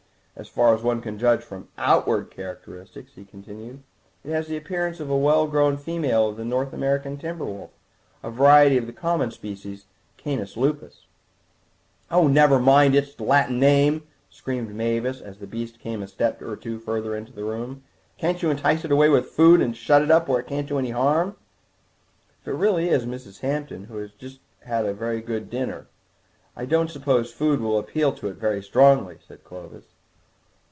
As 0.33 0.47
far 0.47 0.73
as 0.73 0.81
one 0.81 1.01
can 1.01 1.19
judge 1.19 1.43
from 1.43 1.67
outward 1.77 2.31
characteristics," 2.31 3.11
he 3.13 3.25
continued, 3.25 3.83
"it 4.23 4.31
has 4.31 4.47
the 4.47 4.57
appearance 4.57 4.99
of 4.99 5.07
a 5.07 5.15
well 5.15 5.45
grown 5.45 5.77
female 5.77 6.29
of 6.29 6.37
the 6.37 6.45
North 6.45 6.73
American 6.73 7.17
timber 7.17 7.45
wolf, 7.45 7.69
a 8.23 8.31
variety 8.31 8.75
of 8.77 8.87
the 8.87 8.93
common 8.93 9.29
species 9.29 9.85
canis 10.17 10.57
lupus." 10.57 11.05
"Oh, 12.09 12.27
never 12.27 12.57
mind 12.57 12.95
its 12.95 13.19
Latin 13.19 13.59
name," 13.59 14.07
screamed 14.31 14.73
Mavis, 14.73 15.21
as 15.21 15.37
the 15.37 15.45
beast 15.45 15.77
came 15.77 16.01
a 16.01 16.07
step 16.07 16.41
or 16.41 16.55
two 16.55 16.79
further 16.79 17.15
into 17.15 17.33
the 17.33 17.43
room; 17.43 17.83
"can't 18.17 18.41
you 18.41 18.49
entice 18.49 18.83
it 18.83 18.91
away 18.91 19.09
with 19.09 19.25
food, 19.27 19.61
and 19.61 19.77
shut 19.77 20.01
it 20.01 20.09
up 20.09 20.27
where 20.27 20.39
it 20.39 20.47
can't 20.47 20.67
do 20.67 20.79
any 20.79 20.91
harm?" 20.91 21.35
"If 22.41 22.47
it 22.47 22.51
is 22.55 22.57
really 22.57 22.87
Mrs. 22.87 23.41
Hampton, 23.41 23.83
who 23.83 23.97
has 23.97 24.09
just 24.13 24.39
had 24.61 24.87
a 24.87 24.93
very 24.93 25.21
good 25.21 25.51
dinner, 25.51 25.85
I 26.55 26.65
don't 26.65 26.89
suppose 26.89 27.31
food 27.31 27.59
will 27.59 27.77
appeal 27.77 28.11
to 28.13 28.27
it 28.29 28.37
very 28.37 28.63
strongly," 28.63 29.19
said 29.27 29.43
Clovis. 29.43 29.83